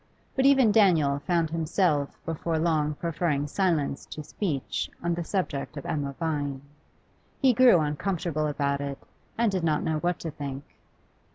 [0.35, 5.85] But even Daniel found himself before long preferring silence to speech on the subject of
[5.85, 6.63] Emma Vine.
[7.39, 8.97] He grew uncomfortable about it,
[9.37, 10.63] and did not know what to think.